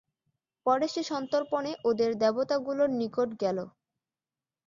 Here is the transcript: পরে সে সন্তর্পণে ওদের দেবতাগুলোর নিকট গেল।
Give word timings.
পরে 0.65 0.87
সে 0.87 1.01
সন্তর্পণে 1.11 1.71
ওদের 1.89 2.11
দেবতাগুলোর 2.23 2.89
নিকট 2.99 3.29
গেল। 3.41 3.57